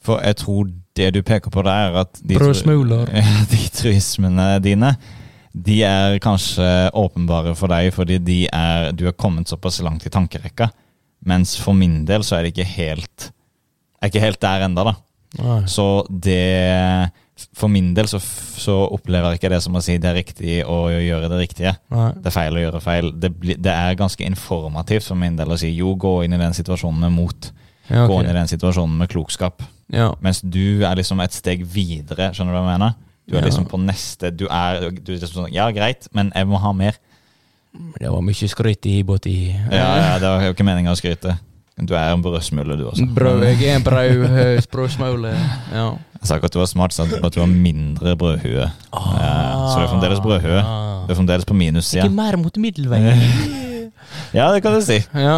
[0.04, 0.68] for jeg tror
[1.00, 3.08] det du peker på der, at de, tru- Brødsmuler.
[3.16, 4.92] Ja, de truismene dine
[5.52, 6.64] de er kanskje
[6.96, 10.70] åpenbare for deg fordi de er, du er kommet såpass langt i tankerekka.
[11.28, 14.84] Mens for min del så er det ikke helt Jeg er ikke helt der enda
[14.88, 14.94] da.
[15.40, 15.58] Nei.
[15.70, 17.12] Så det
[17.54, 20.54] For min del så, så opplever jeg ikke det som å si det er riktig
[20.64, 21.74] å gjøre det riktige.
[21.92, 22.06] Nei.
[22.16, 23.10] Det er feil å gjøre feil.
[23.20, 26.40] Det, bli, det er ganske informativt for min del å si jo, gå inn i
[26.40, 27.50] den situasjonen med mot.
[27.90, 29.62] Ja, Gå inn i den situasjonen med klokskap.
[29.92, 30.12] ja.
[30.24, 32.94] Mens du er liksom et steg videre, skjønner du hva jeg mener?
[33.28, 33.46] Du er Ja.
[33.46, 36.72] liksom på neste Du er, du er liksom sånn Ja, greit, men jeg må ha
[36.72, 36.96] mer.
[38.00, 39.52] Det var mye skryt i båti.
[39.70, 41.38] Ja, ja, Det var jo ikke meninga å skryte.
[41.78, 43.06] Du er en brødsmule, du også.
[43.14, 44.24] Brød, jeg er en
[44.56, 45.32] eh, brødsmule.
[45.72, 45.86] Ja.
[46.22, 48.62] Jeg sa ikke at du var smart, jeg sa at du var mindre brødhue.
[48.62, 49.32] Ja,
[49.66, 50.60] så du er fremdeles brødhue.
[50.62, 51.02] Ah.
[51.08, 52.04] Du er fremdeles på minussida.
[52.06, 53.26] Ikke mer mot middelveien.
[54.32, 54.96] Ja, det kan du si.
[55.14, 55.36] ja.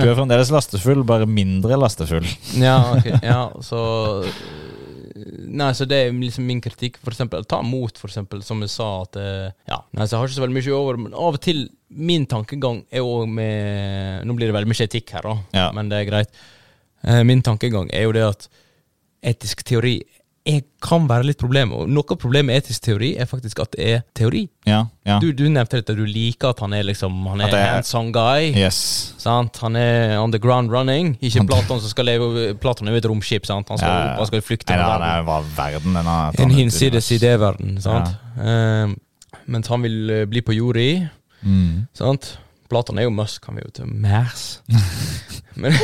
[0.00, 2.24] Du er fremdeles lastefull, bare mindre lastefull.
[2.60, 3.06] ja, ok.
[3.24, 3.80] Ja, så
[5.50, 6.98] Nei, så det er liksom min kritikk.
[7.02, 10.20] For eksempel, ta mot, for eksempel, som jeg sa at eh, Ja, nei, så jeg
[10.22, 14.24] har ikke så veldig mye over, men av og til Min tankegang er òg med
[14.28, 15.66] Nå blir det veldig mye etikk her, da, Ja.
[15.76, 16.32] men det er greit.
[17.04, 18.48] Eh, min tankegang er jo det at
[19.32, 19.98] etisk teori
[20.48, 21.72] er, kan være litt problem.
[21.76, 24.46] Og noe av problemet med etisk teori er faktisk at det er teori.
[24.66, 25.18] Ja, ja.
[25.20, 28.48] Du, du nevnte at du liker at han er liksom Han er er- hands-on guy.
[28.56, 28.78] Yes.
[29.20, 29.58] Sant?
[29.60, 31.16] Han er on the ground running.
[31.20, 33.46] Ikke Platon som skal leve Platon er jo et romskip.
[33.46, 33.68] Sant?
[33.68, 35.94] Han skal, Ja, han skal flykte Ja, det var verden.
[35.94, 37.76] denne, En hinsides idéverden.
[37.84, 38.08] Sant?
[38.40, 38.94] Eh,
[39.46, 41.08] mens han vil eh, bli på jorda.
[41.42, 41.86] Mm.
[41.94, 42.38] Sant?
[42.70, 44.60] Platon er jo Musk, han vil jo til Mars.
[45.60, 45.74] Men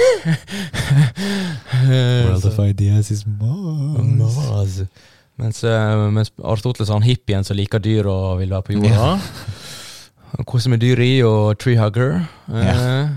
[2.46, 4.07] of ideas is Mars.
[4.07, 4.81] Mars.
[5.37, 9.16] Mens, eh, mens Aristoteles er han hippien som liker dyr og vil være på jorda.
[10.49, 12.22] Kose med dyr i og treehugger.
[12.49, 13.09] Eh,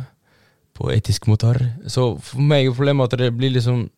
[0.80, 1.58] På etisk motor.
[1.92, 3.90] Så for meg er problemet at det blir liksom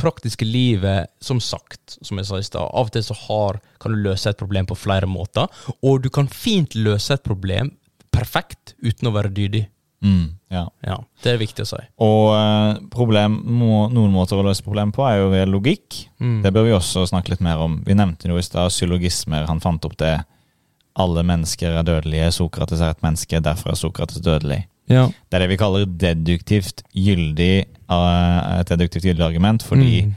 [0.00, 3.92] praktiske livet, som sagt, som jeg sa i stad, av og til så har, kan
[3.92, 5.50] du løse et problem på flere måter,
[5.84, 7.68] og du kan fint løse et problem
[8.12, 9.66] perfekt uten å være dydig.
[10.02, 10.62] Mm, ja.
[10.86, 11.80] Ja, det er viktig å si.
[12.00, 15.98] Og eh, problem, må, noen måter å løse problem på er jo ved logikk.
[16.22, 16.38] Mm.
[16.44, 17.82] Det bør vi også snakke litt mer om.
[17.84, 19.44] Vi nevnte jo i stad psylogismer.
[19.50, 20.14] Han fant opp det.
[21.00, 22.32] Alle mennesker er dødelige.
[22.32, 24.62] Sokrates er et menneske, derfor er Sokrates dødelig.
[24.90, 25.04] Ja.
[25.28, 30.16] Det er det vi kaller deduktivt gyldig, eh, et deduktivt gyldig argument, fordi Mm.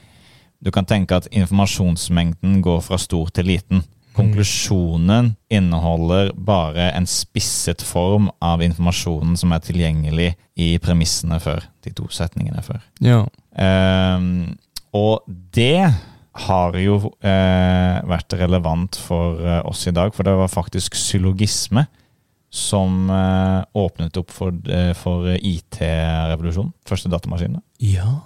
[0.64, 3.84] du kan tenke at informasjonsmengden går fra stor til liten.
[4.14, 11.66] Konklusjonen inneholder bare en spisset form av informasjonen som er tilgjengelig i premissene før.
[11.86, 12.84] De to setningene før.
[13.02, 13.24] ja.
[13.54, 14.58] Um,
[14.94, 15.90] og det
[16.48, 16.96] har jo
[17.26, 21.86] eh, vært relevant for eh, oss i dag, for det var faktisk syllogisme
[22.54, 26.74] som eh, åpnet opp for, eh, for IT-revolusjonen.
[26.90, 27.62] Første datamaskinene.
[27.82, 28.20] Ja,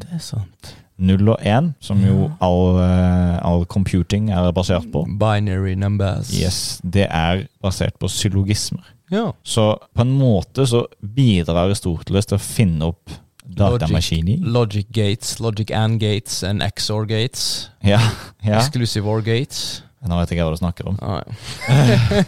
[0.00, 0.74] det er sant.
[0.98, 5.02] Null og 1, som jo all, eh, all computing er basert på.
[5.18, 6.30] Binary numbers.
[6.38, 8.84] Yes, Det er basert på syllogismer.
[9.10, 9.32] Ja.
[9.42, 13.10] Så på en måte så bidrar Aristoteles til å finne opp
[13.44, 14.38] datamaskiner.
[14.40, 17.70] Logic gates, logic and gates and XOR gates.
[17.84, 18.00] Ja,
[18.44, 18.58] ja.
[18.58, 19.82] Exclusive or gates.
[20.04, 20.98] Nå vet jeg hva du snakker om.
[21.02, 21.22] Ah,
[21.68, 22.24] ja.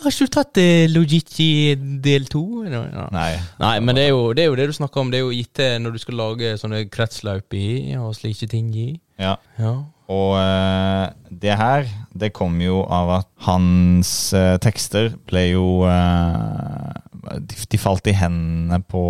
[0.00, 2.42] Har ikke du tatt eh, Logici del to?
[2.64, 3.06] Ja.
[3.12, 3.30] Nei.
[3.60, 5.12] Nei, men det er, jo, det er jo det du snakker om.
[5.12, 7.68] Det er jo eh, når du skal lage sånne kretsløp i,
[8.00, 8.90] og slike ting i.
[9.20, 9.36] Ja.
[9.60, 9.74] Ja.
[10.10, 11.04] Og eh,
[11.42, 11.86] det her,
[12.18, 18.16] det kom jo av at hans eh, tekster ble jo eh, de, de falt i
[18.16, 19.04] hendene på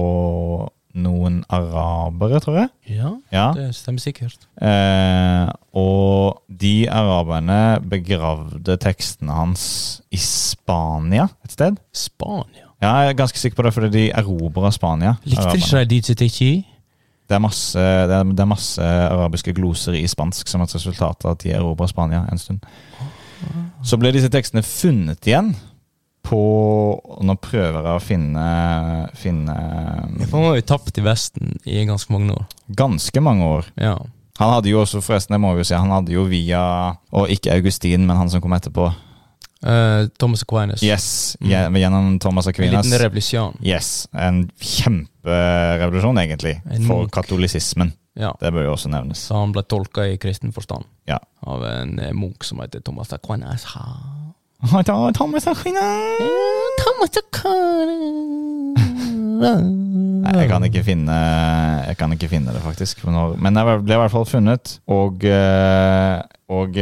[0.95, 2.69] noen arabere, tror jeg.
[2.97, 3.53] ja, Ja.
[3.55, 4.39] det stemmer sikkert.
[4.61, 11.79] Eh, og de araberne begravde tekstene hans i Spania et sted.
[11.93, 12.67] Spania.
[12.83, 15.15] Ja, jeg er ganske sikker på det, fordi de erobra Spania.
[15.25, 16.53] Likte ikke de Dizzetiki?
[17.29, 21.25] Det er, masse, det, er, det er masse arabiske gloser i spansk som et resultat
[21.25, 22.65] av at de erobra Spania en stund.
[23.87, 25.55] Så ble disse tekstene funnet igjen
[26.31, 26.41] på
[27.27, 28.47] Nå prøver jeg å finne,
[29.19, 29.57] finne
[30.29, 32.47] For han har jo tapt i Vesten i ganske mange år.
[32.79, 33.67] ganske mange år.
[33.77, 33.97] Ja.
[34.41, 36.63] Han hadde jo også, forresten, det må vi jo si, han hadde jo via
[37.13, 38.87] Og ikke Augustin, men han som kom etterpå.
[39.61, 40.81] Uh, Thomas Aquinas.
[40.83, 41.75] Yes, Mm.
[41.77, 43.59] Gjennom Thomas En liten revolusjon.
[43.61, 47.13] Yes, En kjemperevolusjon, egentlig, En for munk.
[47.13, 47.93] katolisismen.
[48.17, 48.33] Ja.
[48.41, 49.19] Det bør jo også nevnes.
[49.29, 51.19] Så han ble tolka i kristen forstand Ja.
[51.47, 53.65] av en eh, munk som heter Thomas Aquinas.
[54.61, 56.21] Thomas Aquinas!
[56.85, 57.17] Thomas
[59.41, 61.15] Nei, jeg kan ikke finne
[61.89, 63.01] Jeg kan ikke finne det, faktisk.
[63.09, 64.75] men det ble i hvert fall funnet.
[64.93, 65.25] Og,
[66.53, 66.77] og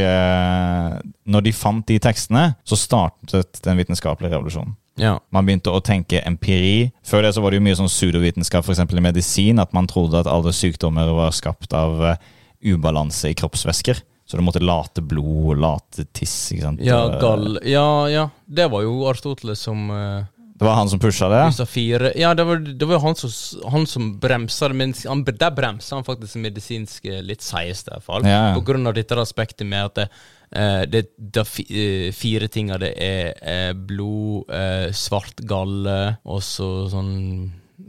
[1.23, 4.75] når de fant de tekstene, så startet den vitenskapelige revolusjonen.
[4.99, 5.15] Ja.
[5.31, 6.91] Man begynte å tenke empiri.
[7.07, 8.83] Før det så var det jo mye sånn pseudovitenskap, f.eks.
[8.83, 12.17] i medisin, at man trodde at alle sykdommer var skapt av
[12.59, 14.03] ubalanse i kroppsvæsker.
[14.29, 16.51] Så du måtte late blod, late tiss.
[16.53, 16.81] ikke sant?
[16.85, 17.59] Ja, eh, gall.
[17.65, 18.27] Ja, ja.
[18.45, 21.65] Det var jo Aristoteles som uh, Det var han som pusha det?
[21.65, 23.31] fire Ja, det var, det var jo han som,
[23.71, 27.97] han som bremsa det, men han, der bremsa han faktisk det medisinske litt seigeste, i
[27.97, 28.27] hvert fall.
[28.29, 28.53] Ja, ja.
[28.59, 30.07] På grunn av dette aspektet med at det,
[30.51, 36.69] eh, det, det eh, fire tinga det er eh, blod, eh, svart galle, og så
[36.93, 37.17] sånn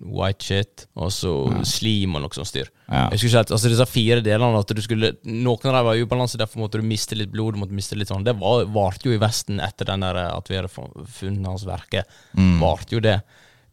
[0.01, 1.33] white shit, og så
[1.69, 2.71] slim og noe sånt styr.
[2.89, 3.07] Ja.
[3.11, 5.99] Jeg husker ikke helt, altså Disse fire delene at du skulle Noen av dem var
[5.99, 7.55] i ubalanse, derfor måtte du miste litt blod.
[7.55, 10.49] Du måtte miste litt sånn Det var- varte jo i Vesten etter den der at
[10.49, 12.03] vi hadde funnet hans verke.
[12.37, 12.59] Mm.
[12.61, 13.21] Varte jo det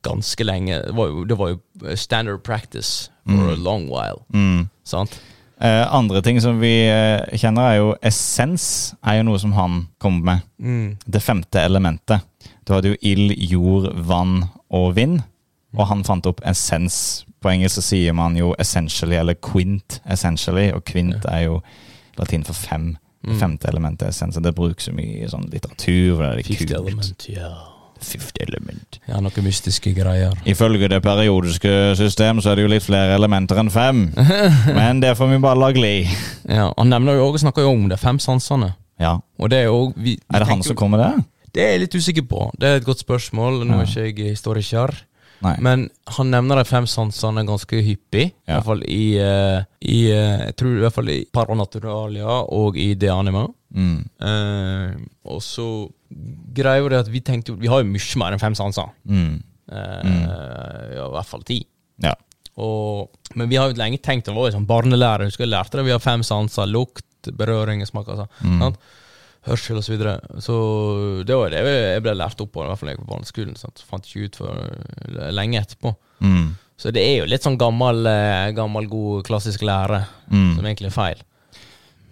[0.04, 0.84] ganske lenge.
[0.86, 4.22] Det var jo, det var jo standard practice for a long while.
[4.34, 4.70] Mm.
[4.86, 5.18] Sant?
[5.60, 8.94] Eh, andre ting som vi eh, kjenner, er jo essens.
[9.04, 10.42] Er jo noe som han kommer med.
[10.62, 10.98] Mm.
[11.10, 12.22] Det femte elementet.
[12.64, 15.24] Du hadde jo ild, jord, vann og vind.
[15.76, 17.26] Og han fant opp essens.
[17.42, 20.72] På engelsk så sier man jo essentially, eller quint essentially.
[20.74, 21.62] Og quint er jo
[22.18, 22.98] latin for fem.
[23.24, 23.40] Det Mm.
[23.40, 24.38] femte elementet er essens.
[24.38, 26.18] Og det brukes så mye i sånn litteratur.
[26.22, 26.72] Det er litt Fifth kult.
[26.88, 27.50] element, ja.
[28.00, 29.00] Fifth element.
[29.08, 30.34] Ja, noen mystiske greier.
[30.46, 34.14] Ifølge det periodiske system så er det jo litt flere elementer enn fem.
[34.78, 36.08] Men det får vi bare la gli.
[36.48, 38.76] Ja, Han nevner jo også, snakker jo om det fem sansene.
[39.00, 39.18] Ja.
[39.40, 41.26] Og det er jo vi, vi Er det han som kommer med det?
[41.54, 42.52] Det er jeg litt usikker på.
[42.60, 43.64] Det er et godt spørsmål.
[43.66, 44.94] Nå er ikke jeg historiker.
[45.46, 45.54] Nei.
[45.62, 45.84] Men
[46.18, 48.24] han nevner de fem sansene ganske hyppig.
[48.48, 52.78] I hvert fall i, uh, i uh, Jeg tror i hvert fall i Paranaturalia og
[52.82, 53.44] i De Anima.
[53.76, 54.00] Mm.
[54.24, 54.96] Uh,
[55.30, 55.68] og så
[56.58, 58.90] greier jo det at vi tenkte Vi har jo mye mer enn fem sanser.
[59.06, 59.42] Mm.
[59.68, 60.22] Mm.
[60.96, 61.58] ja, I hvert fall ti.
[62.04, 62.14] Ja.
[62.64, 65.28] Og, men vi har jo lenge tenkt Det var jo sånn barnelærer.
[65.28, 65.86] Husker jeg lærte det.
[65.90, 66.70] Vi har fem sanser.
[66.72, 67.06] Lukt,
[67.38, 68.08] berøring, smak.
[68.14, 68.62] Altså, Mm.
[68.64, 68.80] sant?
[69.48, 69.88] Hørsel osv.
[69.88, 70.14] Så, videre.
[70.44, 70.56] så
[71.28, 73.56] det var det jeg ble lært opp på, i hvert fall jeg på barneskolen.
[73.60, 73.84] Sant?
[73.88, 75.94] Fant ikke ut for lenge etterpå.
[76.22, 76.48] Mm.
[76.78, 80.56] Så det er jo litt sånn gammel, eh, gammel god klassisk lære, Mm.
[80.56, 81.22] som egentlig er feil.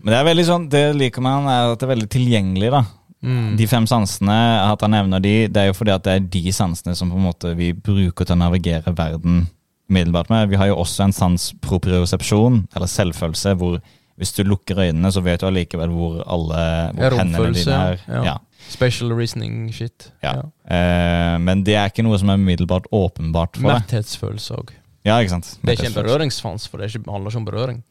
[0.01, 2.83] Men det er veldig sånn, det liker man, er at det er veldig tilgjengelig, da.
[3.25, 3.55] Mm.
[3.57, 4.35] De fem sansene,
[4.71, 7.17] at han nevner de, det er jo fordi at det er de sansene som på
[7.17, 9.47] en måte vi bruker til å navigere verden
[9.89, 10.49] umiddelbart med.
[10.49, 13.79] Vi har jo også en sans propriosepsjon, eller selvfølelse, hvor
[14.17, 16.59] hvis du lukker øynene, så vet du allikevel hvor alle
[16.95, 18.03] hvor hendene dine er.
[18.07, 18.23] ja.
[18.31, 18.35] Ja.
[18.69, 20.07] Special reasoning shit.
[20.23, 20.39] Ja.
[20.65, 23.83] Eh, men det er ikke noe som er umiddelbart åpenbart for deg.
[23.83, 24.71] Metthetsfølelse òg.
[25.05, 25.51] Ja, ikke sant?
[25.61, 27.83] Det er ikke en berøringsfans, for det er ikke, handler ikke om berøring.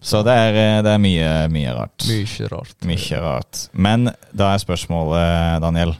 [0.00, 2.06] Så det er, eh, det er mye, mye rart.
[2.08, 2.76] Mye rart.
[2.88, 3.66] Mye rart.
[3.72, 5.92] Men da er spørsmålet, Daniel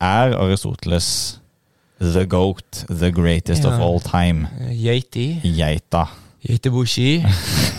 [0.00, 1.40] Er Aristoteles
[2.00, 4.46] the goat, the greatest of all time?
[4.70, 5.40] Geiti.
[5.44, 6.06] Geita.
[6.46, 7.10] Yeitibushi.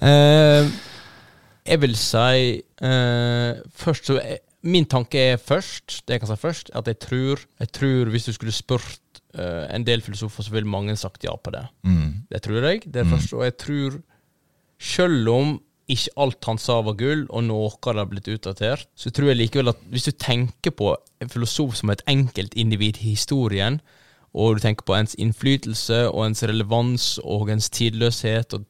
[0.00, 0.70] eh,
[1.66, 6.36] jeg vil si eh, Først så jeg, Min tanke er først, det jeg kan si
[6.38, 10.52] først, at jeg tror, jeg tror hvis du skulle spurt eh, en del filosofer, så
[10.54, 11.64] ville mange sagt ja på det.
[11.82, 12.22] Mm.
[12.30, 12.82] Det tror jeg.
[12.86, 13.10] Det er Mm.
[13.10, 14.00] først, og jeg tror
[14.78, 19.28] Selv om ikke alt han sa var gull, og noe har blitt utdatert, så tror
[19.28, 23.80] jeg likevel at hvis du tenker på en filosof som et enkeltindivid i historien,
[24.34, 28.64] og du tenker på ens innflytelse og ens relevans og ens tidløshet, og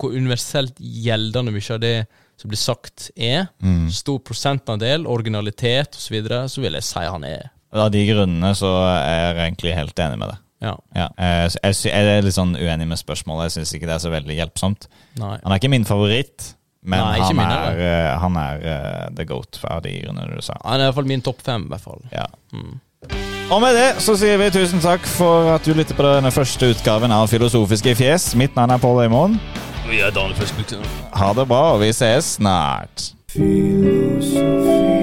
[0.00, 1.94] hvor universelt gjeldende mye av det
[2.38, 3.88] som blir sagt, er, Mm.
[3.90, 8.54] stor prosentandel, originalitet osv., så, videre, så vil jeg si han er Av de grunnene
[8.56, 10.38] så er jeg egentlig helt enig med det.
[10.62, 10.74] Ja.
[10.96, 11.08] Ja.
[11.18, 13.44] eh, Jeg, jeg er litt sånn uenig med spørsmålet.
[13.52, 14.88] Jeg syns ikke det er så veldig hjelpsomt.
[15.20, 15.38] Nei.
[15.44, 19.24] Han er ikke min favoritt, men Nei, han, min er, eh, han er uh, the
[19.28, 20.56] goat av de grunnene du sa.
[20.64, 22.02] Han er i hvert fall min topp fem, i hvert fall.
[22.10, 22.26] Ja.
[22.54, 22.80] Mm.
[23.48, 26.68] Og med det så sier vi tusen takk for at du lytter på denne første
[26.68, 28.34] utgaven av Filosofiske fjes.
[28.36, 29.38] Mitt navn er Pål Øymoen.
[29.88, 30.84] Vi er Daniel Førskbuksen.
[31.16, 33.08] Ha det bra, og vi ses snart.
[33.32, 34.97] Filosofi.